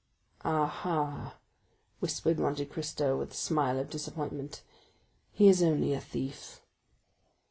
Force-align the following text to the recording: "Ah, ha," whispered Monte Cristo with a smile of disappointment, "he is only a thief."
"Ah, 0.43 0.65
ha," 0.65 1.37
whispered 1.99 2.39
Monte 2.39 2.65
Cristo 2.65 3.15
with 3.19 3.33
a 3.33 3.35
smile 3.35 3.77
of 3.77 3.91
disappointment, 3.91 4.63
"he 5.31 5.47
is 5.47 5.61
only 5.61 5.93
a 5.93 6.01
thief." 6.01 6.59